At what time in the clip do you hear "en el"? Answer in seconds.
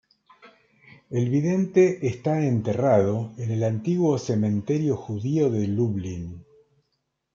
3.37-3.63